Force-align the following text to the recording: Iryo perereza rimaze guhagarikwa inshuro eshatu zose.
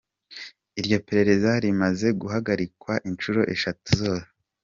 Iryo 0.79 0.97
perereza 1.07 1.51
rimaze 1.63 2.07
guhagarikwa 2.21 2.93
inshuro 3.09 3.41
eshatu 3.53 3.87
zose. 4.01 4.29